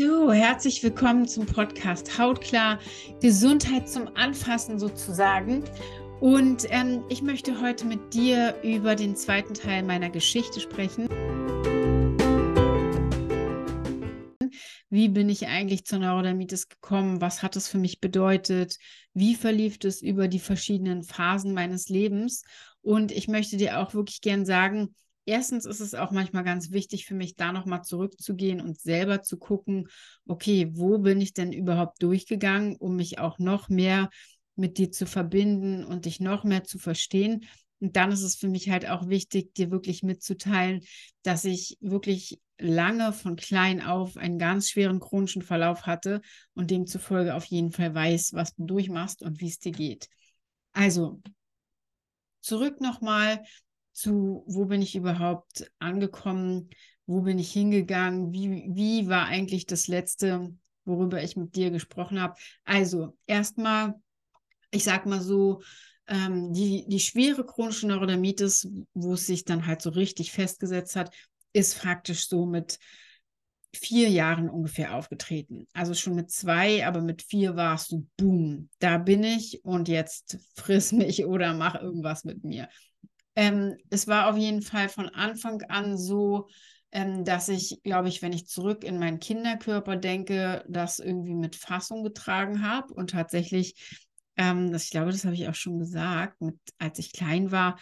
[0.00, 2.78] So, herzlich willkommen zum Podcast Hautklar,
[3.20, 5.62] Gesundheit zum Anfassen sozusagen.
[6.20, 11.06] Und ähm, ich möchte heute mit dir über den zweiten Teil meiner Geschichte sprechen.
[14.88, 17.20] Wie bin ich eigentlich zur Neurodermitis gekommen?
[17.20, 18.78] Was hat es für mich bedeutet?
[19.12, 22.42] Wie verlief es über die verschiedenen Phasen meines Lebens?
[22.80, 24.94] Und ich möchte dir auch wirklich gern sagen,
[25.26, 29.38] erstens ist es auch manchmal ganz wichtig für mich, da nochmal zurückzugehen und selber zu
[29.38, 29.88] gucken,
[30.26, 34.10] okay, wo bin ich denn überhaupt durchgegangen, um mich auch noch mehr
[34.56, 37.46] mit dir zu verbinden und dich noch mehr zu verstehen.
[37.80, 40.82] Und dann ist es für mich halt auch wichtig, dir wirklich mitzuteilen,
[41.22, 46.20] dass ich wirklich lange von klein auf einen ganz schweren chronischen Verlauf hatte
[46.52, 50.08] und demzufolge auf jeden Fall weiß, was du durchmachst und wie es dir geht.
[50.72, 51.22] Also,
[52.42, 53.42] zurück nochmal
[54.00, 56.70] zu, wo bin ich überhaupt angekommen,
[57.06, 62.20] wo bin ich hingegangen, wie, wie war eigentlich das letzte, worüber ich mit dir gesprochen
[62.20, 62.34] habe.
[62.64, 63.94] Also erstmal,
[64.70, 65.60] ich sag mal so,
[66.06, 71.14] ähm, die, die schwere chronische Neurodermitis, wo es sich dann halt so richtig festgesetzt hat,
[71.52, 72.78] ist faktisch so mit
[73.72, 75.66] vier Jahren ungefähr aufgetreten.
[75.72, 80.38] Also schon mit zwei, aber mit vier warst du, boom, da bin ich und jetzt
[80.56, 82.68] friss mich oder mach irgendwas mit mir.
[83.40, 86.48] Ähm, es war auf jeden Fall von Anfang an so,
[86.92, 91.56] ähm, dass ich, glaube ich, wenn ich zurück in meinen Kinderkörper denke, das irgendwie mit
[91.56, 93.96] Fassung getragen habe und tatsächlich,
[94.36, 97.78] ähm, das, ich glaube, das habe ich auch schon gesagt, mit, als ich klein war,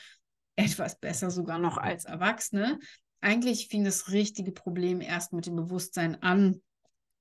[0.54, 2.78] etwas besser sogar noch als Erwachsene.
[3.20, 6.62] Eigentlich fing das richtige Problem erst mit dem Bewusstsein an,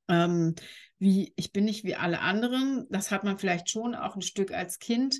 [0.09, 0.53] ähm,
[0.99, 2.85] wie ich bin nicht wie alle anderen.
[2.91, 5.17] Das hat man vielleicht schon auch ein Stück als Kind,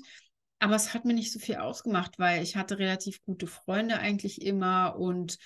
[0.58, 4.42] aber es hat mir nicht so viel ausgemacht, weil ich hatte relativ gute Freunde eigentlich
[4.42, 5.38] immer und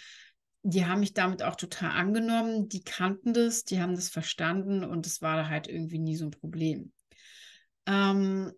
[0.62, 2.68] die haben mich damit auch total angenommen.
[2.68, 6.26] Die kannten das, die haben das verstanden und es war da halt irgendwie nie so
[6.26, 6.92] ein Problem.
[7.86, 8.52] Ähm,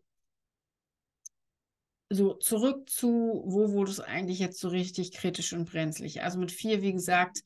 [2.11, 6.23] so, zurück zu, wo wurde es eigentlich jetzt so richtig kritisch und brenzlig?
[6.23, 7.43] Also mit vier, wie gesagt,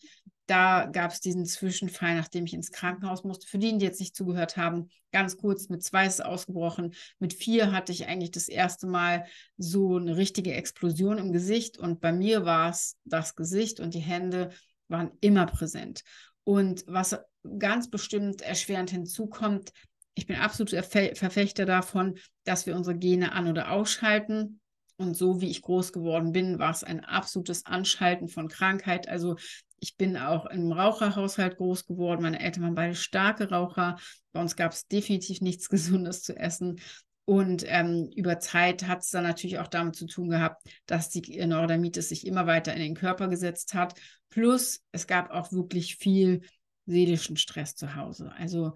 [0.48, 3.46] da gab es diesen Zwischenfall, nachdem ich ins Krankenhaus musste.
[3.46, 6.94] Für die, die jetzt nicht zugehört haben, ganz kurz, mit zwei ist es ausgebrochen.
[7.18, 9.26] Mit vier hatte ich eigentlich das erste Mal
[9.58, 11.76] so eine richtige Explosion im Gesicht.
[11.76, 14.48] Und bei mir war es das Gesicht und die Hände
[14.88, 16.02] waren immer präsent.
[16.44, 17.18] Und was
[17.58, 19.72] ganz bestimmt erschwerend hinzukommt,
[20.14, 24.60] ich bin absolut Verfechter davon, dass wir unsere Gene an- oder ausschalten.
[24.98, 29.08] Und so wie ich groß geworden bin, war es ein absolutes Anschalten von Krankheit.
[29.08, 29.36] Also
[29.78, 32.22] ich bin auch im Raucherhaushalt groß geworden.
[32.22, 33.96] Meine Eltern waren beide starke Raucher.
[34.32, 36.80] Bei uns gab es definitiv nichts Gesundes zu essen.
[37.24, 41.44] Und ähm, über Zeit hat es dann natürlich auch damit zu tun gehabt, dass die
[41.46, 43.94] Neurodermitis sich immer weiter in den Körper gesetzt hat.
[44.30, 46.40] Plus, es gab auch wirklich viel
[46.86, 48.32] seelischen Stress zu Hause.
[48.36, 48.72] Also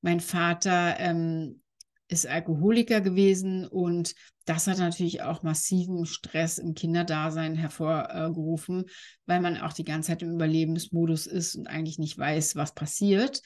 [0.00, 1.62] mein Vater ähm,
[2.12, 4.14] ist Alkoholiker gewesen und
[4.44, 8.84] das hat natürlich auch massiven Stress im Kinderdasein hervorgerufen,
[9.26, 13.40] weil man auch die ganze Zeit im Überlebensmodus ist und eigentlich nicht weiß, was passiert.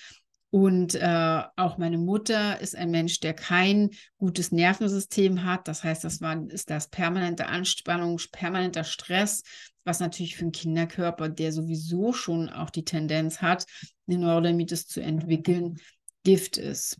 [0.51, 5.69] Und äh, auch meine Mutter ist ein Mensch, der kein gutes Nervensystem hat.
[5.69, 9.43] Das heißt, das war, ist das permanente Anspannung, permanenter Stress,
[9.85, 13.67] was natürlich für einen Kinderkörper, der sowieso schon auch die Tendenz hat,
[14.09, 15.79] eine Neurodermitis zu entwickeln,
[16.25, 16.99] Gift ist.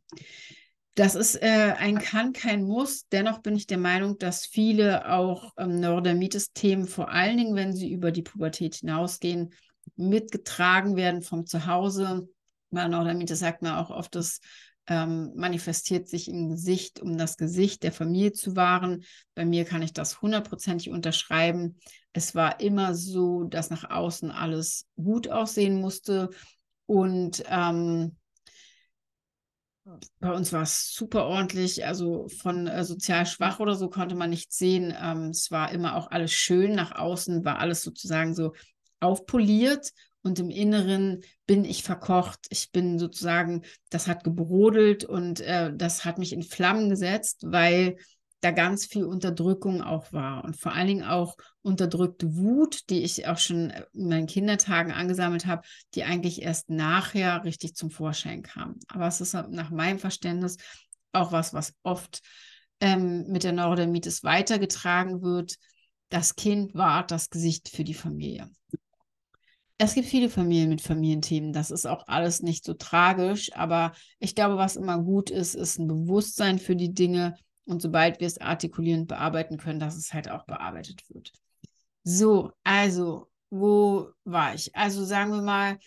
[0.97, 3.07] Das ist äh, ein Kann, kein Muss.
[3.13, 7.93] Dennoch bin ich der Meinung, dass viele auch ähm, Neurodermitis-Themen, vor allen Dingen, wenn sie
[7.93, 9.53] über die Pubertät hinausgehen,
[9.97, 12.27] mitgetragen werden vom Zuhause.
[12.71, 14.41] Bei Neurodermitis sagt man auch oft, das
[14.87, 19.05] ähm, manifestiert sich im Gesicht, um das Gesicht der Familie zu wahren.
[19.35, 21.77] Bei mir kann ich das hundertprozentig unterschreiben.
[22.15, 26.31] Es war immer so, dass nach außen alles gut aussehen musste
[26.87, 28.17] und ähm,
[30.19, 34.31] bei uns war es super ordentlich, also von äh, sozial schwach oder so konnte man
[34.31, 34.95] nichts sehen.
[35.01, 36.75] Ähm, es war immer auch alles schön.
[36.75, 38.53] Nach außen war alles sozusagen so
[39.01, 39.93] aufpoliert
[40.23, 42.47] und im Inneren bin ich verkocht.
[42.51, 47.97] Ich bin sozusagen, das hat gebrodelt und äh, das hat mich in Flammen gesetzt, weil
[48.41, 53.27] da ganz viel Unterdrückung auch war und vor allen Dingen auch unterdrückte Wut, die ich
[53.27, 55.63] auch schon in meinen Kindertagen angesammelt habe,
[55.95, 58.79] die eigentlich erst nachher richtig zum Vorschein kam.
[58.89, 60.59] Aber es ist nach meinem Verständnis
[61.13, 62.21] auch was, was oft
[62.81, 65.57] ähm, mit der Neurodermitis weitergetragen wird.
[66.11, 68.51] Das Kind war das Gesicht für die Familie.
[69.79, 71.53] Es gibt viele Familien mit Familienthemen.
[71.53, 73.53] Das ist auch alles nicht so tragisch.
[73.55, 77.35] Aber ich glaube, was immer gut ist, ist ein Bewusstsein für die Dinge,
[77.67, 81.33] und sobald wir es artikulierend bearbeiten können, dass es halt auch bearbeitet wird.
[82.05, 84.75] So, also, wo war ich?
[84.75, 85.79] Also sagen wir mal,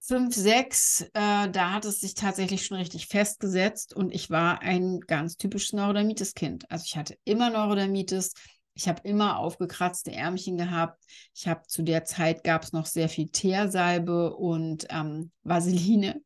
[0.00, 5.00] 5, 6, äh, da hat es sich tatsächlich schon richtig festgesetzt und ich war ein
[5.00, 6.70] ganz typisches Neurodermitis-Kind.
[6.70, 8.34] Also ich hatte immer Neurodermitis,
[8.74, 11.02] ich habe immer aufgekratzte Ärmchen gehabt.
[11.32, 16.20] Ich habe zu der Zeit gab es noch sehr viel Teersalbe und ähm, Vaseline.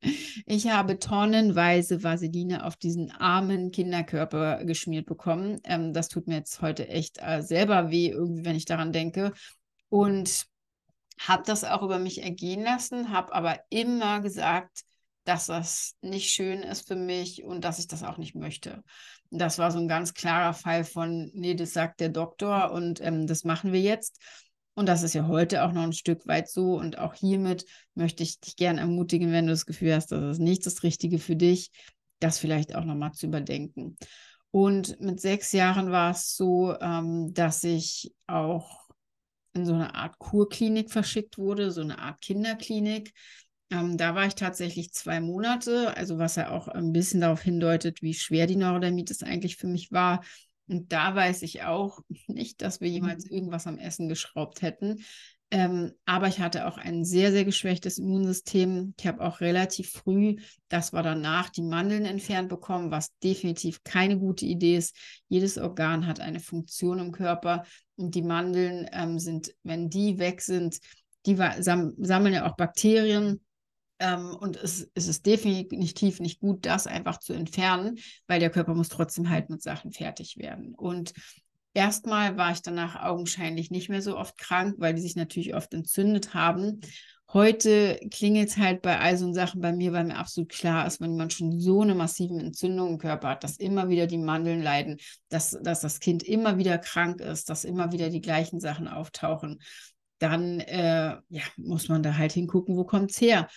[0.46, 5.60] Ich habe tonnenweise Vaseline auf diesen armen Kinderkörper geschmiert bekommen.
[5.64, 9.32] Ähm, das tut mir jetzt heute echt äh, selber weh, irgendwie, wenn ich daran denke.
[9.90, 10.46] Und
[11.18, 14.84] habe das auch über mich ergehen lassen, habe aber immer gesagt,
[15.28, 18.82] dass das nicht schön ist für mich und dass ich das auch nicht möchte.
[19.30, 23.26] Das war so ein ganz klarer Fall von, nee, das sagt der Doktor und ähm,
[23.26, 24.22] das machen wir jetzt.
[24.72, 26.78] Und das ist ja heute auch noch ein Stück weit so.
[26.78, 30.38] Und auch hiermit möchte ich dich gerne ermutigen, wenn du das Gefühl hast, das ist
[30.38, 31.72] nicht das Richtige für dich,
[32.20, 33.98] das vielleicht auch nochmal zu überdenken.
[34.50, 38.88] Und mit sechs Jahren war es so, ähm, dass ich auch
[39.52, 43.12] in so eine Art Kurklinik verschickt wurde, so eine Art Kinderklinik.
[43.70, 48.02] Ähm, da war ich tatsächlich zwei Monate, also was ja auch ein bisschen darauf hindeutet,
[48.02, 50.22] wie schwer die Neurodermitis eigentlich für mich war.
[50.68, 53.32] Und da weiß ich auch nicht, dass wir jemals mhm.
[53.36, 55.04] irgendwas am Essen geschraubt hätten.
[55.50, 58.94] Ähm, aber ich hatte auch ein sehr, sehr geschwächtes Immunsystem.
[58.98, 60.36] Ich habe auch relativ früh,
[60.68, 64.94] das war danach, die Mandeln entfernt bekommen, was definitiv keine gute Idee ist.
[65.28, 67.64] Jedes Organ hat eine Funktion im Körper
[67.96, 70.80] und die Mandeln ähm, sind, wenn die weg sind,
[71.24, 73.40] die sam sammeln ja auch Bakterien
[74.00, 78.74] ähm, und es, es, ist definitiv nicht gut, das einfach zu entfernen, weil der Körper
[78.74, 80.74] muss trotzdem halt mit Sachen fertig werden.
[80.74, 81.12] Und
[81.74, 85.74] erstmal war ich danach augenscheinlich nicht mehr so oft krank, weil die sich natürlich oft
[85.74, 86.80] entzündet haben.
[87.30, 91.00] Heute klingelt es halt bei all so Sachen bei mir, weil mir absolut klar ist,
[91.00, 94.62] wenn man schon so eine massive Entzündung im Körper hat, dass immer wieder die Mandeln
[94.62, 94.96] leiden,
[95.28, 99.60] dass, dass das Kind immer wieder krank ist, dass immer wieder die gleichen Sachen auftauchen,
[100.20, 103.48] dann äh, ja, muss man da halt hingucken, wo kommt es her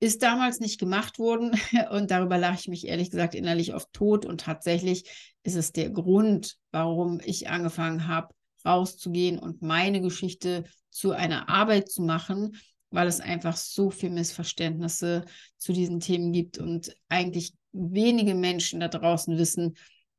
[0.00, 1.52] ist damals nicht gemacht worden
[1.90, 5.04] und darüber lache ich mich ehrlich gesagt innerlich oft tot und tatsächlich
[5.42, 11.90] ist es der Grund, warum ich angefangen habe, rauszugehen und meine Geschichte zu einer Arbeit
[11.90, 12.56] zu machen,
[12.90, 15.24] weil es einfach so viel Missverständnisse
[15.56, 19.76] zu diesen Themen gibt und eigentlich wenige Menschen da draußen wissen,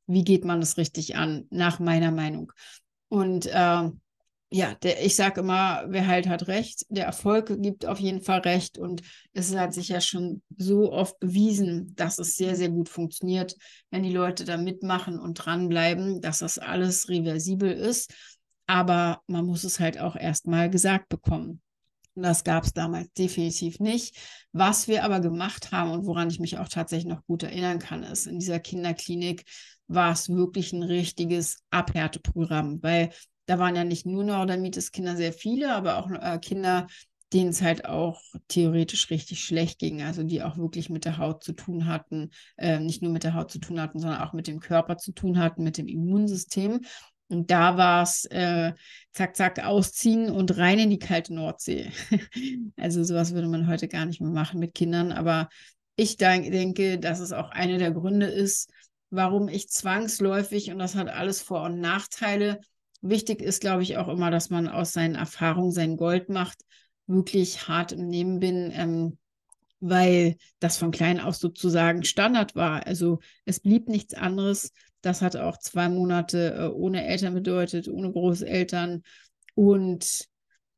[0.08, 2.52] wie geht man das richtig an, nach meiner Meinung.
[3.10, 3.90] Und äh,
[4.54, 8.40] ja, der, ich sage immer, wer halt hat recht, der Erfolg gibt auf jeden Fall
[8.40, 9.02] recht und
[9.32, 13.56] es hat sich ja schon so oft bewiesen, dass es sehr, sehr gut funktioniert,
[13.92, 18.14] wenn die Leute da mitmachen und dranbleiben, dass das alles reversibel ist.
[18.68, 21.62] Aber man muss es halt auch erstmal gesagt bekommen.
[22.16, 24.18] Und das gab es damals definitiv nicht.
[24.52, 28.04] Was wir aber gemacht haben und woran ich mich auch tatsächlich noch gut erinnern kann,
[28.04, 29.46] ist, in dieser Kinderklinik
[29.88, 33.12] war es wirklich ein richtiges Abhärteprogramm, weil
[33.52, 36.88] da waren ja nicht nur Neurodermitis-Kinder sehr viele, aber auch äh, Kinder,
[37.34, 41.44] denen es halt auch theoretisch richtig schlecht ging, also die auch wirklich mit der Haut
[41.44, 44.48] zu tun hatten, äh, nicht nur mit der Haut zu tun hatten, sondern auch mit
[44.48, 46.80] dem Körper zu tun hatten, mit dem Immunsystem.
[47.28, 48.72] Und da war es äh,
[49.12, 51.92] zack, zack, ausziehen und rein in die kalte Nordsee.
[52.78, 55.12] also sowas würde man heute gar nicht mehr machen mit Kindern.
[55.12, 55.50] Aber
[55.98, 58.72] ich denke, dass es auch einer der Gründe ist,
[59.10, 62.62] warum ich zwangsläufig, und das hat alles Vor- und Nachteile,
[63.02, 66.60] Wichtig ist, glaube ich, auch immer, dass man aus seinen Erfahrungen sein Gold macht,
[67.08, 69.18] wirklich hart im Nehmen bin, ähm,
[69.80, 72.86] weil das von klein auf sozusagen Standard war.
[72.86, 74.72] Also es blieb nichts anderes.
[75.02, 79.02] Das hat auch zwei Monate äh, ohne Eltern bedeutet, ohne Großeltern.
[79.56, 80.28] Und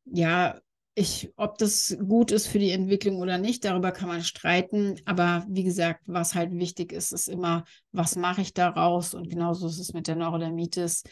[0.05, 0.59] ja,
[0.95, 4.95] ich, ob das gut ist für die Entwicklung oder nicht, darüber kann man streiten.
[5.05, 9.13] Aber wie gesagt, was halt wichtig ist, ist immer, was mache ich daraus?
[9.13, 11.03] Und genauso ist es mit der Neurodermitis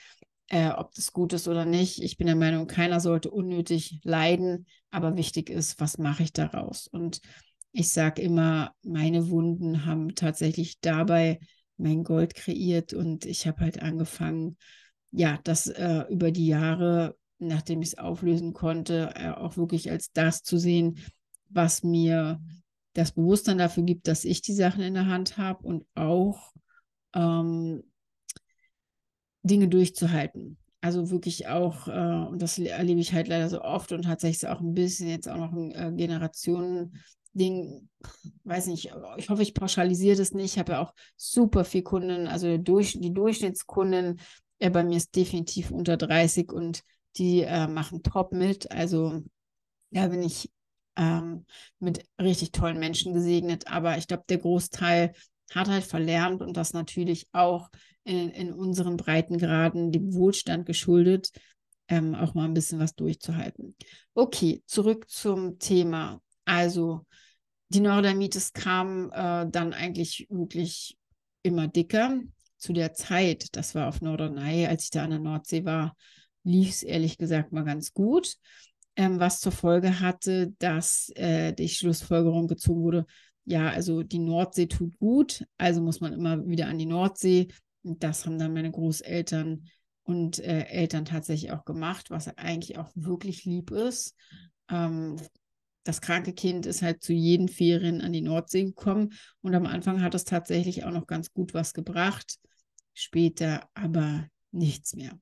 [0.52, 2.04] äh, ob das gut ist oder nicht.
[2.04, 6.88] Ich bin der Meinung, keiner sollte unnötig leiden, aber wichtig ist, was mache ich daraus?
[6.88, 7.22] Und
[7.72, 11.40] ich sage immer, meine Wunden haben tatsächlich dabei
[11.78, 14.58] mein Gold kreiert und ich habe halt angefangen,
[15.12, 20.12] ja, das äh, über die Jahre, nachdem ich es auflösen konnte, äh, auch wirklich als
[20.12, 21.00] das zu sehen,
[21.50, 22.42] was mir
[22.94, 26.52] das Bewusstsein dafür gibt, dass ich die Sachen in der Hand habe und auch
[27.14, 27.84] ähm,
[29.44, 30.58] Dinge durchzuhalten.
[30.82, 34.60] Also wirklich auch, äh, und das erlebe ich halt leider so oft und tatsächlich auch
[34.62, 37.88] ein bisschen jetzt auch noch ein äh, Generationen-Ding,
[38.44, 40.54] weiß nicht, ich hoffe, ich pauschalisiere das nicht.
[40.54, 44.20] Ich habe ja auch super viel Kunden, also durch, die Durchschnittskundin
[44.58, 46.84] äh, bei mir ist definitiv unter 30 und
[47.18, 48.72] die äh, machen top mit.
[48.72, 49.22] Also
[49.92, 50.50] da bin ich
[50.96, 51.46] ähm,
[51.80, 53.68] mit richtig tollen Menschen gesegnet.
[53.68, 55.14] Aber ich glaube, der Großteil
[55.56, 57.70] hat halt verlernt und das natürlich auch
[58.04, 61.32] in, in unseren Breitengraden dem Wohlstand geschuldet,
[61.88, 63.76] ähm, auch mal ein bisschen was durchzuhalten.
[64.14, 66.22] Okay, zurück zum Thema.
[66.46, 67.06] Also
[67.70, 70.98] die Neurodermitis kam äh, dann eigentlich wirklich
[71.44, 72.20] immer dicker.
[72.58, 75.96] Zu der Zeit, das war auf Norderney, als ich da an der Nordsee war,
[76.44, 78.36] lief es ehrlich gesagt mal ganz gut,
[78.96, 83.06] ähm, was zur Folge hatte, dass äh, die Schlussfolgerung gezogen wurde,
[83.46, 87.48] ja, also die Nordsee tut gut, also muss man immer wieder an die Nordsee.
[87.84, 89.68] Und das haben dann meine Großeltern
[90.04, 94.16] und äh, Eltern tatsächlich auch gemacht, was eigentlich auch wirklich lieb ist.
[94.70, 95.18] Ähm,
[95.84, 100.02] das kranke Kind ist halt zu jeden Ferien an die Nordsee gekommen und am Anfang
[100.02, 102.38] hat es tatsächlich auch noch ganz gut was gebracht,
[102.94, 105.18] später aber nichts mehr.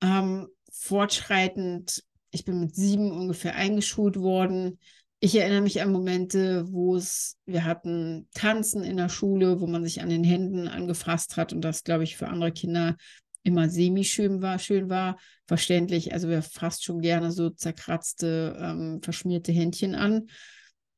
[0.00, 4.78] Ähm, fortschreitend, ich bin mit sieben ungefähr eingeschult worden.
[5.18, 9.82] Ich erinnere mich an Momente, wo es, wir hatten Tanzen in der Schule, wo man
[9.82, 12.96] sich an den Händen angefasst hat und das, glaube ich, für andere Kinder
[13.42, 16.12] immer semi-schön war, schön war, verständlich.
[16.12, 20.26] Also wir fast schon gerne so zerkratzte, ähm, verschmierte Händchen an.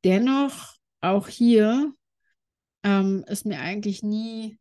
[0.03, 1.93] Dennoch, auch hier
[2.83, 4.59] ähm, ist mir eigentlich nie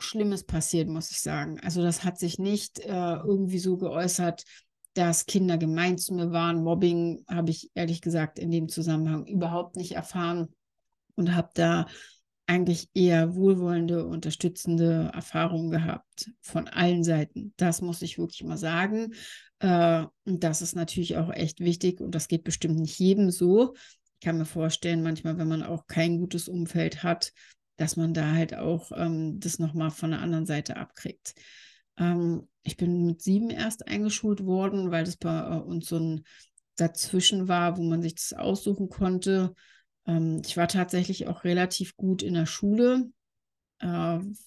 [0.00, 1.60] Schlimmes passiert, muss ich sagen.
[1.60, 4.44] Also das hat sich nicht äh, irgendwie so geäußert,
[5.00, 6.62] dass Kinder gemein zu mir waren.
[6.62, 10.54] Mobbing habe ich ehrlich gesagt in dem Zusammenhang überhaupt nicht erfahren
[11.14, 11.86] und habe da
[12.46, 17.54] eigentlich eher wohlwollende, unterstützende Erfahrungen gehabt von allen Seiten.
[17.56, 19.14] Das muss ich wirklich mal sagen.
[19.60, 23.72] Äh, und das ist natürlich auch echt wichtig und das geht bestimmt nicht jedem so.
[24.18, 27.32] Ich kann mir vorstellen, manchmal, wenn man auch kein gutes Umfeld hat,
[27.78, 31.32] dass man da halt auch ähm, das nochmal von der anderen Seite abkriegt.
[31.96, 36.24] Ähm, ich bin mit sieben erst eingeschult worden, weil das bei äh, uns so ein
[36.76, 39.54] Dazwischen war, wo man sich das aussuchen konnte.
[40.06, 43.10] Ähm, ich war tatsächlich auch relativ gut in der Schule,
[43.80, 43.86] äh,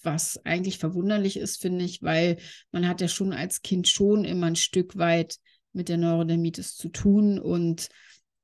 [0.02, 2.38] was eigentlich verwunderlich ist, finde ich, weil
[2.72, 5.36] man hat ja schon als Kind schon immer ein Stück weit
[5.72, 7.88] mit der Neurodermitis zu tun und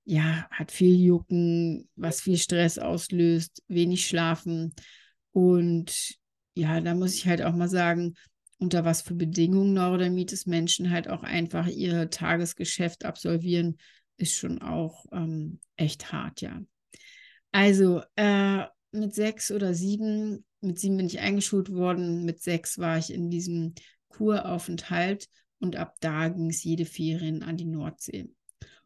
[0.05, 4.75] ja, hat viel Jucken, was viel Stress auslöst, wenig Schlafen.
[5.31, 6.17] Und
[6.55, 8.15] ja, da muss ich halt auch mal sagen,
[8.61, 13.79] unter was für Bedingungen Neurodermitis Menschen halt auch einfach ihr Tagesgeschäft absolvieren,
[14.17, 16.61] ist schon auch ähm, echt hart, ja.
[17.53, 22.99] Also äh, mit sechs oder sieben, mit sieben bin ich eingeschult worden, mit sechs war
[22.99, 23.75] ich in diesem
[24.09, 28.31] Kuraufenthalt und ab da ging es jede Ferien an die Nordsee.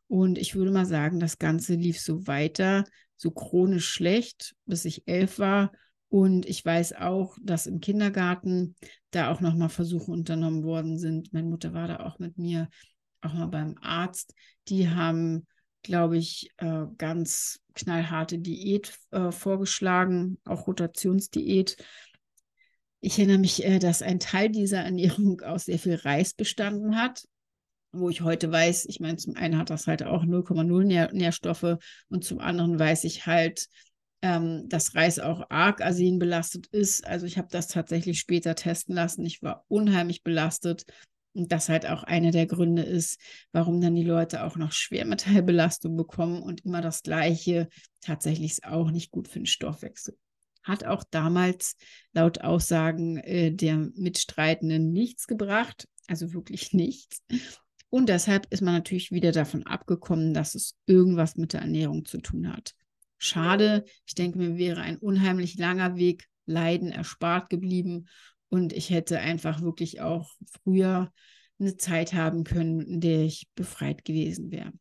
[0.07, 2.85] Und ich würde mal sagen, das Ganze lief so weiter,
[3.17, 5.73] so chronisch schlecht, bis ich elf war.
[6.15, 8.77] Und ich weiß auch, dass im Kindergarten
[9.11, 11.33] da auch nochmal Versuche unternommen worden sind.
[11.33, 12.69] Meine Mutter war da auch mit mir,
[13.21, 14.33] auch mal beim Arzt.
[14.69, 15.45] Die haben
[15.83, 21.77] glaube ich, äh, ganz knallharte Diät äh, vorgeschlagen, auch Rotationsdiät.
[23.01, 27.25] Ich erinnere mich, äh, dass ein Teil dieser Ernährung aus sehr viel Reis bestanden hat,
[27.93, 31.77] wo ich heute weiß, ich meine, zum einen hat das halt auch 0,0 Nähr Nährstoffe
[32.09, 33.67] und zum anderen weiß ich halt,
[34.25, 37.07] ähm, dass Reis auch arg arsenbelastet ist.
[37.07, 39.27] Also ich habe das tatsächlich später testen lassen.
[39.27, 40.87] Ich war unheimlich belastet
[41.35, 43.21] und das halt auch einer der Gründe ist,
[43.53, 47.69] warum dann die Leute auch noch Schwermetallbelastung bekommen und immer das Gleiche.
[48.01, 50.17] Tatsächlich ist auch nicht gut für den Stoffwechsel.
[50.63, 51.77] Hat auch damals
[52.15, 57.23] laut Aussagen äh, der Mitstreitenden nichts gebracht, also wirklich nichts.
[57.91, 62.23] Und deshalb ist man natürlich wieder davon abgekommen, dass es irgendwas mit der Ernährung zu
[62.23, 62.75] tun hat.
[63.25, 68.07] Schade, ich denke, mir wäre ein unheimlich langer Weg Leiden erspart geblieben
[68.51, 70.31] und ich hätte einfach wirklich auch
[70.63, 71.11] früher
[71.59, 74.73] eine Zeit haben können, in der ich befreit gewesen wäre.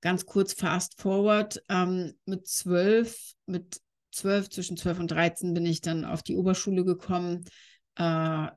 [0.00, 5.80] Ganz kurz fast forward, ähm, mit zwölf, mit zwölf, zwischen zwölf und dreizehn bin ich
[5.80, 7.44] dann auf die Oberschule gekommen.
[7.96, 8.48] Äh,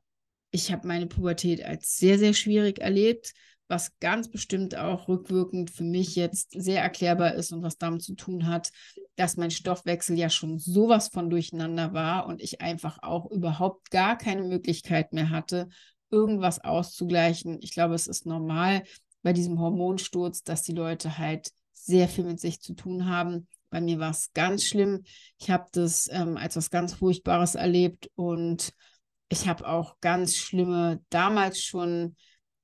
[0.49, 3.33] ich habe meine Pubertät als sehr, sehr schwierig erlebt
[3.67, 8.15] was ganz bestimmt auch rückwirkend für mich jetzt sehr erklärbar ist und was damit zu
[8.15, 8.71] tun hat,
[9.15, 14.17] dass mein Stoffwechsel ja schon sowas von durcheinander war und ich einfach auch überhaupt gar
[14.17, 15.67] keine Möglichkeit mehr hatte,
[16.11, 17.57] irgendwas auszugleichen.
[17.61, 18.83] Ich glaube, es ist normal
[19.23, 23.47] bei diesem Hormonsturz, dass die Leute halt sehr viel mit sich zu tun haben.
[23.71, 25.03] Bei mir war es ganz schlimm.
[25.39, 28.73] Ich habe das ähm, als was ganz Furchtbares erlebt und
[29.29, 32.15] ich habe auch ganz schlimme, damals schon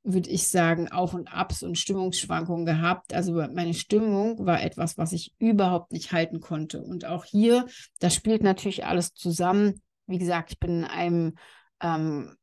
[0.04, 3.14] würde ich sagen, Auf und Abs und Stimmungsschwankungen gehabt.
[3.14, 6.82] Also meine Stimmung war etwas, was ich überhaupt nicht halten konnte.
[6.82, 7.68] Und auch hier,
[8.00, 9.82] das spielt natürlich alles zusammen.
[10.08, 11.36] Wie gesagt, ich bin in einem
[11.82, 12.36] ähm,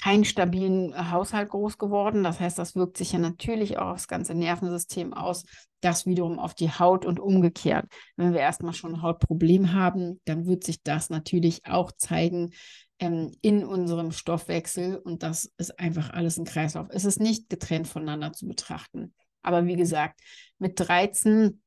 [0.00, 2.24] keinen stabilen Haushalt groß geworden.
[2.24, 5.44] Das heißt, das wirkt sich ja natürlich auch aufs ganze Nervensystem aus,
[5.80, 7.86] das wiederum auf die Haut und umgekehrt.
[8.16, 12.50] Wenn wir erstmal schon ein Hautproblem haben, dann wird sich das natürlich auch zeigen
[12.98, 16.88] ähm, in unserem Stoffwechsel und das ist einfach alles ein Kreislauf.
[16.90, 19.14] Es ist nicht getrennt voneinander zu betrachten.
[19.42, 20.20] Aber wie gesagt,
[20.58, 21.60] mit 13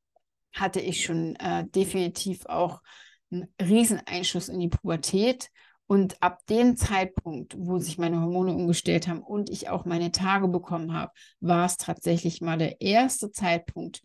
[0.52, 2.82] hatte ich schon äh, definitiv auch
[3.30, 5.50] einen Rieseneinschluss in die Pubertät.
[5.88, 10.46] Und ab dem Zeitpunkt, wo sich meine Hormone umgestellt haben und ich auch meine Tage
[10.46, 14.02] bekommen habe, war es tatsächlich mal der erste Zeitpunkt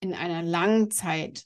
[0.00, 1.44] in einer langen Zeit,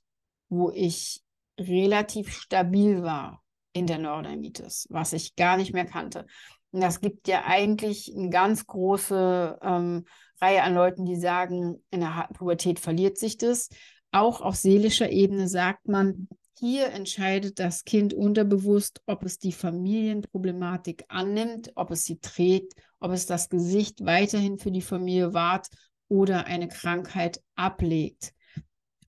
[0.48, 1.22] wo ich
[1.58, 6.24] relativ stabil war in der Neurodermitis, was ich gar nicht mehr kannte.
[6.70, 10.04] Und das gibt ja eigentlich eine ganz große ähm,
[10.40, 13.70] Reihe an Leuten, die sagen, in der Pubertät verliert sich das.
[14.12, 21.04] Auch auf seelischer Ebene sagt man, hier entscheidet das Kind unterbewusst, ob es die Familienproblematik
[21.08, 25.68] annimmt, ob es sie trägt, ob es das Gesicht weiterhin für die Familie wahrt
[26.08, 28.32] oder eine Krankheit ablegt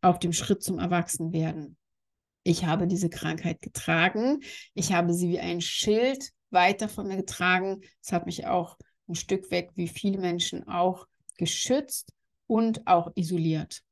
[0.01, 1.77] auf dem Schritt zum Erwachsenwerden.
[2.43, 4.41] Ich habe diese Krankheit getragen.
[4.75, 7.81] Ich habe sie wie ein Schild weiter von mir getragen.
[8.03, 8.77] Es hat mich auch
[9.09, 11.07] ein Stück weg, wie viele Menschen auch,
[11.39, 12.13] geschützt
[12.47, 13.83] und auch isoliert.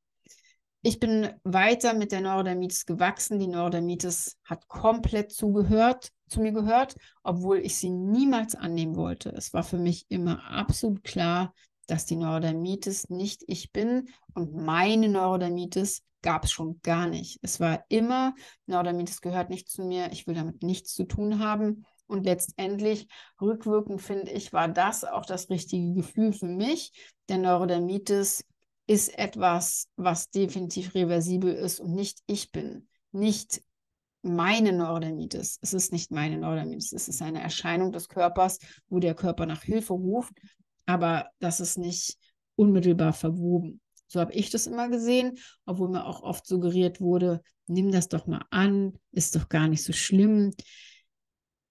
[0.87, 3.39] Ich bin weiter mit der Neurodermitis gewachsen.
[3.39, 9.29] Die Neurodermitis hat komplett zugehört, zu mir gehört, obwohl ich sie niemals annehmen wollte.
[9.29, 11.55] Es war für mich immer absolut klar,
[11.87, 17.39] dass die Neurodermitis nicht ich bin und meine Neurodermitis gab es schon gar nicht.
[17.41, 18.35] Es war immer,
[18.67, 21.83] Neurodermitis gehört nicht zu mir, ich will damit nichts zu tun haben.
[22.05, 23.07] Und letztendlich,
[23.41, 26.91] rückwirkend finde ich, war das auch das richtige Gefühl für mich.
[27.27, 28.45] Der Neurodermitis
[28.87, 33.61] ist etwas, was definitiv reversibel ist und nicht ich bin, nicht
[34.21, 35.59] meine Neurodermitis.
[35.61, 39.63] Es ist nicht meine Neurodermitis, es ist eine Erscheinung des Körpers, wo der Körper nach
[39.63, 40.33] Hilfe ruft,
[40.85, 42.17] aber das ist nicht
[42.55, 43.81] unmittelbar verwoben.
[44.07, 48.27] So habe ich das immer gesehen, obwohl mir auch oft suggeriert wurde, nimm das doch
[48.27, 50.51] mal an, ist doch gar nicht so schlimm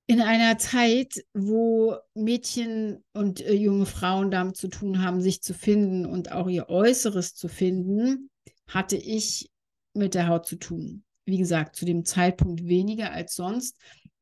[0.06, 5.54] in einer Zeit, wo Mädchen und äh, junge Frauen damit zu tun haben, sich zu
[5.54, 8.30] finden und auch ihr Äußeres zu finden,
[8.68, 9.50] hatte ich
[9.94, 11.04] mit der Haut zu tun.
[11.24, 13.78] Wie gesagt, zu dem Zeitpunkt weniger als sonst.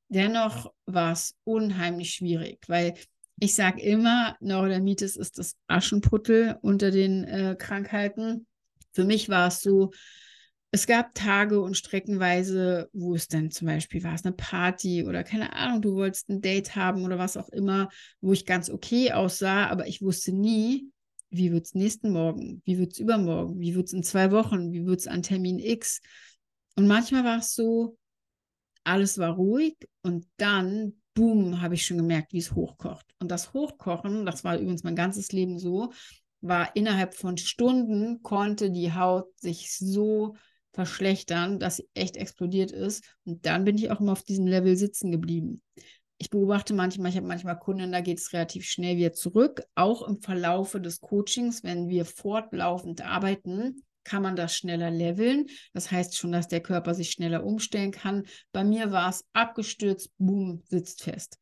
[0.09, 2.95] Dennoch war es unheimlich schwierig, weil
[3.41, 8.47] ich sage immer, Neurodermitis ist das Aschenputtel unter den äh, Krankheiten.
[8.93, 9.91] Für mich war es so,
[10.75, 15.23] es gab Tage und streckenweise, wo es dann zum Beispiel war es eine Party oder
[15.23, 17.91] keine Ahnung, du wolltest ein Date haben oder was auch immer,
[18.23, 20.91] wo ich ganz okay aussah, aber ich wusste nie,
[21.29, 24.73] wie wird es nächsten Morgen, wie wird es übermorgen, wie wird es in zwei Wochen,
[24.73, 26.01] wie wird es an Termin X.
[26.75, 27.99] Und manchmal war es so,
[28.83, 33.15] alles war ruhig und dann, boom, habe ich schon gemerkt, wie es hochkocht.
[33.19, 35.93] Und das Hochkochen, das war übrigens mein ganzes Leben so,
[36.41, 40.35] war innerhalb von Stunden, konnte die Haut sich so
[40.73, 43.05] verschlechtern, dass sie echt explodiert ist.
[43.25, 45.63] Und dann bin ich auch immer auf diesem Level sitzen geblieben.
[46.19, 49.65] Ich beobachte manchmal, ich habe manchmal Kunden, da geht es relativ schnell wieder zurück.
[49.75, 55.47] Auch im Verlaufe des Coachings, wenn wir fortlaufend arbeiten, kann man das schneller leveln.
[55.73, 58.25] Das heißt schon, dass der Körper sich schneller umstellen kann.
[58.53, 61.39] Bei mir war es abgestürzt, boom, sitzt fest.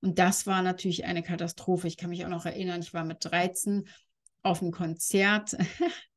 [0.00, 1.86] Und das war natürlich eine Katastrophe.
[1.86, 3.88] Ich kann mich auch noch erinnern, ich war mit 13
[4.42, 5.56] auf einem Konzert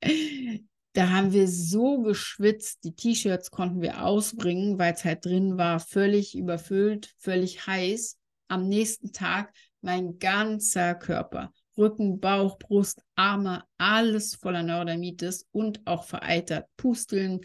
[0.96, 5.82] da haben wir so geschwitzt, die T-Shirts konnten wir ausbringen, weil es halt drin war,
[5.82, 8.18] völlig überfüllt, völlig heiß.
[8.48, 16.06] Am nächsten Tag mein ganzer Körper, Rücken, Bauch, Brust, Arme, alles voller Neurodermitis und auch
[16.06, 17.42] vereitert, Pusteln.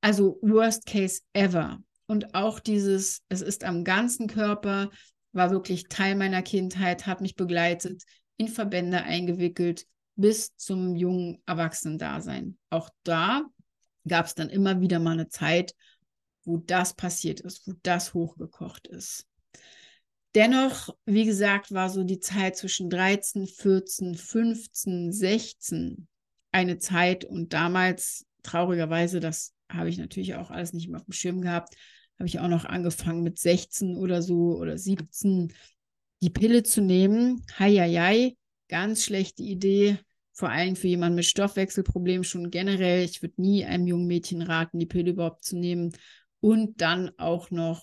[0.00, 1.78] Also worst case ever.
[2.06, 4.90] Und auch dieses, es ist am ganzen Körper,
[5.32, 8.02] war wirklich Teil meiner Kindheit, hat mich begleitet,
[8.38, 9.84] in Verbände eingewickelt,
[10.18, 12.58] bis zum jungen Erwachsenen-Dasein.
[12.70, 13.44] Auch da
[14.06, 15.74] gab es dann immer wieder mal eine Zeit,
[16.44, 19.26] wo das passiert ist, wo das hochgekocht ist.
[20.34, 26.08] Dennoch, wie gesagt, war so die Zeit zwischen 13, 14, 15, 16
[26.50, 31.12] eine Zeit und damals, traurigerweise, das habe ich natürlich auch alles nicht mehr auf dem
[31.12, 31.74] Schirm gehabt,
[32.18, 35.52] habe ich auch noch angefangen mit 16 oder so oder 17
[36.22, 37.44] die Pille zu nehmen.
[37.56, 38.36] Heieiei,
[38.68, 39.98] ganz schlechte Idee
[40.38, 43.02] vor allem für jemanden mit Stoffwechselproblemen schon generell.
[43.02, 45.92] Ich würde nie einem jungen Mädchen raten, die Pille überhaupt zu nehmen.
[46.38, 47.82] Und dann auch noch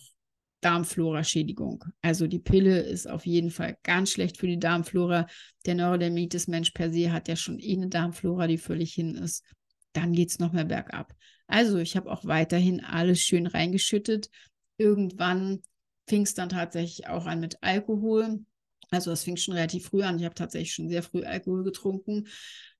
[0.61, 1.83] Darmflora-Schädigung.
[2.01, 5.27] Also die Pille ist auf jeden Fall ganz schlecht für die Darmflora.
[5.65, 9.43] Der Neurodermitis-Mensch per se hat ja schon eh eine Darmflora, die völlig hin ist.
[9.91, 11.13] Dann geht es noch mehr bergab.
[11.47, 14.29] Also ich habe auch weiterhin alles schön reingeschüttet.
[14.77, 15.59] Irgendwann
[16.07, 18.45] fing es dann tatsächlich auch an mit Alkohol.
[18.91, 20.19] Also das fing schon relativ früh an.
[20.19, 22.27] Ich habe tatsächlich schon sehr früh Alkohol getrunken.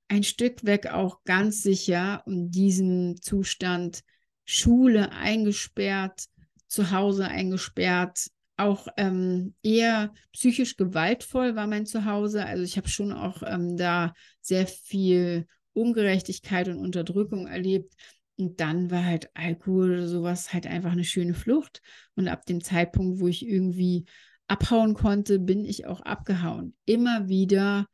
[0.07, 4.03] Ein Stück weg auch ganz sicher und diesen Zustand
[4.45, 6.25] Schule eingesperrt,
[6.67, 12.45] zu Hause eingesperrt, auch ähm, eher psychisch gewaltvoll war mein Zuhause.
[12.45, 17.93] Also ich habe schon auch ähm, da sehr viel Ungerechtigkeit und Unterdrückung erlebt.
[18.37, 21.81] Und dann war halt Alkohol oder sowas halt einfach eine schöne Flucht.
[22.15, 24.05] Und ab dem Zeitpunkt, wo ich irgendwie
[24.47, 26.75] abhauen konnte, bin ich auch abgehauen.
[26.85, 27.87] Immer wieder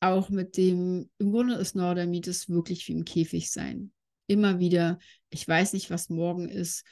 [0.00, 3.92] auch mit dem, im Grunde ist Nordermitis wirklich wie im Käfig sein.
[4.26, 4.98] Immer wieder,
[5.30, 6.84] ich weiß nicht, was morgen ist.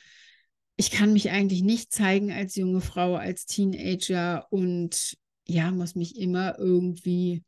[0.76, 6.16] Ich kann mich eigentlich nicht zeigen als junge Frau, als Teenager und ja, muss mich
[6.16, 7.44] immer irgendwie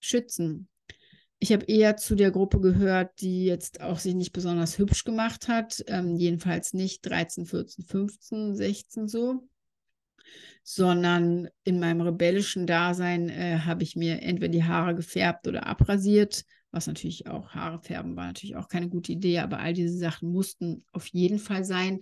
[0.00, 0.68] schützen.
[1.38, 5.48] Ich habe eher zu der Gruppe gehört, die jetzt auch sich nicht besonders hübsch gemacht
[5.48, 9.48] hat, ähm, jedenfalls nicht 13, 14, 15, 16 so,
[10.62, 16.44] sondern in meinem rebellischen Dasein äh, habe ich mir entweder die Haare gefärbt oder abrasiert,
[16.70, 20.30] was natürlich auch Haare färben war natürlich auch keine gute Idee, aber all diese Sachen
[20.30, 22.00] mussten auf jeden Fall sein.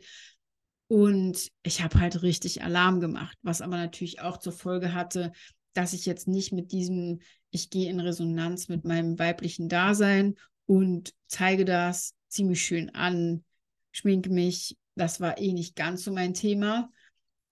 [0.88, 5.32] Und ich habe halt richtig Alarm gemacht, was aber natürlich auch zur Folge hatte,
[5.72, 11.12] dass ich jetzt nicht mit diesem, ich gehe in Resonanz mit meinem weiblichen Dasein und
[11.26, 13.44] zeige das ziemlich schön an,
[13.92, 14.76] schminke mich.
[14.94, 16.90] Das war eh nicht ganz so mein Thema.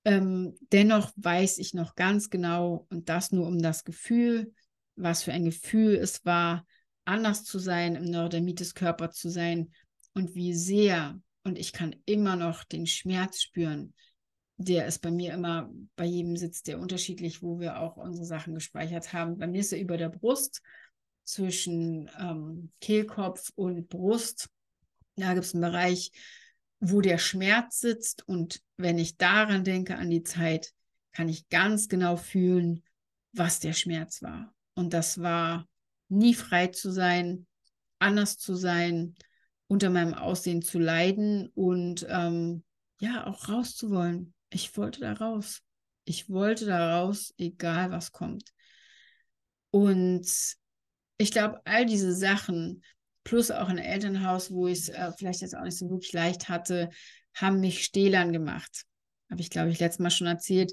[0.04, 4.52] Ähm, dennoch weiß ich noch ganz genau, und das nur um das Gefühl,
[4.96, 6.66] was für ein Gefühl es war,
[7.04, 9.72] anders zu sein, im Neurodermitis-Körper zu sein
[10.14, 13.94] und wie sehr, und ich kann immer noch den Schmerz spüren,
[14.56, 18.54] der ist bei mir immer, bei jedem sitzt der unterschiedlich, wo wir auch unsere Sachen
[18.54, 19.38] gespeichert haben.
[19.38, 20.62] Bei mir ist er über der Brust,
[21.24, 24.48] zwischen ähm, Kehlkopf und Brust.
[25.16, 26.12] Da gibt es einen Bereich,
[26.80, 28.26] wo der Schmerz sitzt.
[28.28, 30.72] Und wenn ich daran denke, an die Zeit,
[31.12, 32.82] kann ich ganz genau fühlen,
[33.32, 34.52] was der Schmerz war.
[34.74, 35.68] Und das war
[36.08, 37.46] nie frei zu sein,
[37.98, 39.14] anders zu sein,
[39.66, 42.64] unter meinem Aussehen zu leiden und ähm,
[43.00, 45.62] ja, auch rauszuwollen ich wollte da raus.
[46.04, 48.52] Ich wollte da raus, egal was kommt.
[49.70, 50.26] Und
[51.18, 52.84] ich glaube, all diese Sachen,
[53.24, 56.48] plus auch ein Elternhaus, wo ich es äh, vielleicht jetzt auch nicht so wirklich leicht
[56.48, 56.90] hatte,
[57.34, 58.84] haben mich stählern gemacht.
[59.30, 60.72] Habe ich, glaube ich, letztes Mal schon erzählt.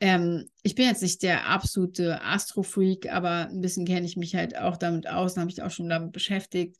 [0.00, 4.56] Ähm, ich bin jetzt nicht der absolute Astrofreak, aber ein bisschen kenne ich mich halt
[4.56, 6.76] auch damit aus, habe ich auch schon damit beschäftigt.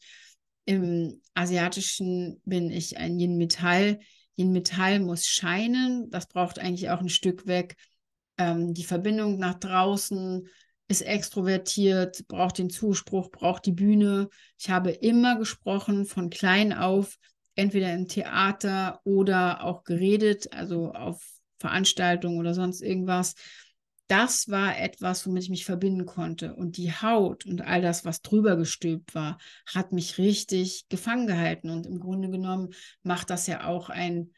[0.65, 3.99] Im Asiatischen bin ich ein Yin Metall.
[4.37, 6.09] Yin Metall muss scheinen.
[6.11, 7.77] Das braucht eigentlich auch ein Stück weg.
[8.38, 10.49] Ähm, die Verbindung nach draußen
[10.92, 14.28] ist extrovertiert, braucht den Zuspruch, braucht die Bühne.
[14.59, 17.18] Ich habe immer gesprochen, von klein auf,
[17.57, 21.22] entweder im Theater oder auch geredet, also auf
[21.59, 23.35] Veranstaltungen oder sonst irgendwas
[24.12, 26.55] das war etwas, womit ich mich verbinden konnte.
[26.55, 31.70] Und die Haut und all das, was drüber gestülpt war, hat mich richtig gefangen gehalten.
[31.70, 34.33] Und im Grunde genommen macht das ja auch ein,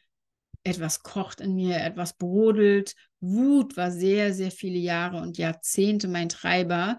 [0.65, 2.95] etwas kocht in mir, etwas brodelt.
[3.21, 6.99] Wut war sehr, sehr viele Jahre und Jahrzehnte mein Treiber.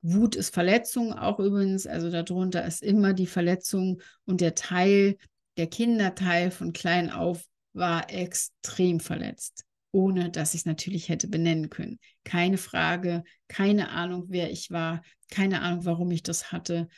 [0.00, 5.16] Wut ist Verletzung auch übrigens, also darunter ist immer die Verletzung und der Teil,
[5.56, 11.70] der Kinderteil von klein auf war extrem verletzt ohne dass ich es natürlich hätte benennen
[11.70, 12.00] können.
[12.24, 16.88] Keine Frage, keine Ahnung, wer ich war, keine Ahnung, warum ich das hatte.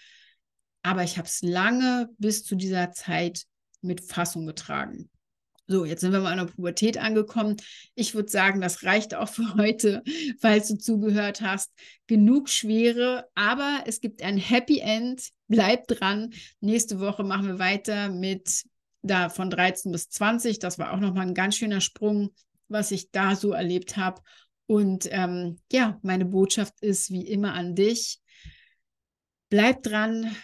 [0.82, 3.44] Aber ich habe es lange bis zu dieser Zeit
[3.80, 5.10] mit Fassung getragen.
[5.66, 7.56] So, jetzt sind wir mal in der Pubertät angekommen.
[7.94, 10.02] Ich würde sagen, das reicht auch für heute,
[10.40, 11.72] falls du zugehört hast.
[12.06, 15.30] Genug Schwere, aber es gibt ein Happy End.
[15.48, 16.32] Bleib dran.
[16.60, 18.64] Nächste Woche machen wir weiter mit
[19.02, 20.58] da von 13 bis 20.
[20.58, 22.30] Das war auch nochmal ein ganz schöner Sprung
[22.68, 24.20] was ich da so erlebt habe.
[24.66, 28.20] Und ähm, ja, meine Botschaft ist wie immer an dich.
[29.50, 30.34] Bleib dran,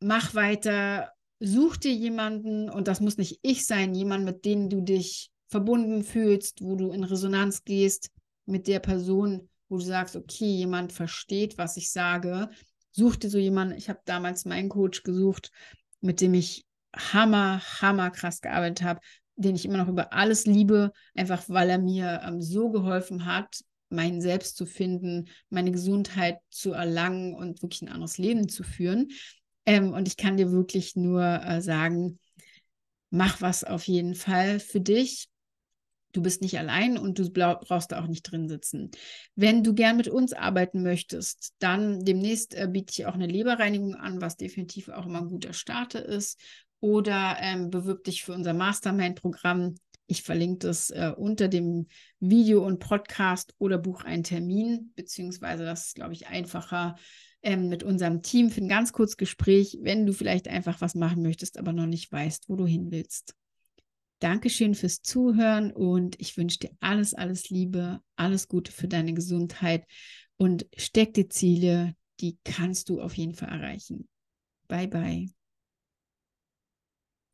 [0.00, 4.82] mach weiter, such dir jemanden und das muss nicht ich sein, jemand, mit dem du
[4.82, 8.10] dich verbunden fühlst, wo du in Resonanz gehst
[8.46, 12.50] mit der Person, wo du sagst, okay, jemand versteht, was ich sage.
[12.92, 13.76] Such dir so jemanden.
[13.76, 15.50] Ich habe damals meinen Coach gesucht,
[16.00, 19.00] mit dem ich hammer, hammer krass gearbeitet habe,
[19.36, 23.62] den ich immer noch über alles liebe, einfach weil er mir ähm, so geholfen hat,
[23.88, 29.08] mein Selbst zu finden, meine Gesundheit zu erlangen und wirklich ein anderes Leben zu führen.
[29.66, 32.18] Ähm, und ich kann dir wirklich nur äh, sagen,
[33.10, 35.28] mach was auf jeden Fall für dich.
[36.12, 38.90] Du bist nicht allein und du brauchst da auch nicht drin sitzen.
[39.36, 43.94] Wenn du gern mit uns arbeiten möchtest, dann demnächst äh, biete ich auch eine Leberreinigung
[43.94, 46.40] an, was definitiv auch immer ein guter Starter ist
[46.80, 49.76] oder ähm, bewirb dich für unser Mastermind-Programm.
[50.06, 51.86] Ich verlinke das äh, unter dem
[52.18, 56.96] Video und Podcast oder buch einen Termin, beziehungsweise das ist, glaube ich, einfacher
[57.42, 61.22] ähm, mit unserem Team für ein ganz kurzes Gespräch, wenn du vielleicht einfach was machen
[61.22, 63.34] möchtest, aber noch nicht weißt, wo du hin willst.
[64.20, 69.86] Dankeschön fürs Zuhören und ich wünsche dir alles, alles Liebe, alles Gute für deine Gesundheit
[70.36, 74.08] und steck die Ziele, die kannst du auf jeden Fall erreichen.
[74.68, 75.39] Bye, bye.